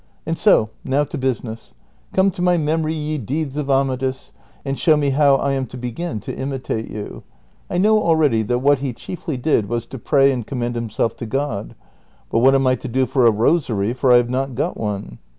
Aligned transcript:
And 0.25 0.35
so, 0.35 0.71
now 0.83 1.03
to 1.03 1.15
business; 1.15 1.75
come 2.11 2.31
to 2.31 2.41
my 2.41 2.57
memory 2.57 2.95
ye 2.95 3.19
deeds 3.19 3.55
of 3.55 3.69
Ama 3.69 3.97
dis, 3.97 4.31
and 4.65 4.79
show 4.79 4.97
me 4.97 5.11
how 5.11 5.35
I 5.35 5.51
am 5.51 5.67
to 5.67 5.77
begin 5.77 6.19
to 6.21 6.35
imitate 6.35 6.89
you. 6.89 7.21
I 7.69 7.77
knoAV 7.77 7.99
already 8.01 8.41
that 8.41 8.57
what 8.63 8.79
he 8.79 8.93
chiefly 8.93 9.37
did 9.37 9.69
was 9.69 9.85
to 9.85 9.99
pray 9.99 10.31
and 10.31 10.47
commend 10.47 10.75
him 10.75 10.89
self 10.89 11.15
to 11.17 11.27
God; 11.27 11.75
but 12.31 12.39
what 12.39 12.55
am 12.55 12.65
I 12.65 12.73
to 12.77 12.87
do 12.87 13.05
for 13.05 13.27
a 13.27 13.31
rosary, 13.31 13.93
for 13.93 14.11
I 14.11 14.17
have 14.17 14.31
not 14.31 14.55
got 14.55 14.75
one 14.75 15.19